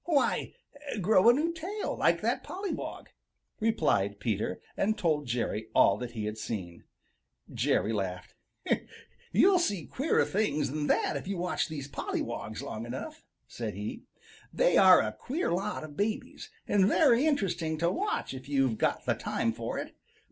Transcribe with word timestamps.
"Why, 0.05 0.55
grow 0.99 1.29
a 1.29 1.33
new 1.33 1.53
tail 1.53 1.95
like 1.95 2.21
that 2.21 2.43
pollywog," 2.43 3.09
replied 3.59 4.19
Peter, 4.19 4.59
and 4.75 4.97
told 4.97 5.27
Jerry 5.27 5.67
all 5.75 5.95
that 5.97 6.13
he 6.13 6.25
had 6.25 6.39
seen. 6.39 6.85
Jerry 7.53 7.93
laughed. 7.93 8.33
"You'll 9.31 9.59
see 9.59 9.85
queerer 9.85 10.25
things 10.25 10.71
than 10.71 10.87
that 10.87 11.17
if 11.17 11.27
you 11.27 11.37
watch 11.37 11.69
those 11.69 11.87
pollywogs 11.87 12.63
long 12.63 12.87
enough," 12.87 13.23
said 13.47 13.75
he. 13.75 14.01
"They 14.51 14.75
are 14.75 15.01
a 15.03 15.13
queer 15.13 15.51
lot 15.51 15.83
of 15.83 15.95
babies, 15.95 16.49
and 16.67 16.87
very 16.87 17.27
interesting 17.27 17.77
to 17.77 17.91
watch 17.91 18.33
if 18.33 18.49
you've 18.49 18.79
got 18.79 19.05
the 19.05 19.13
time 19.13 19.53
for 19.53 19.77
it. 19.77 19.95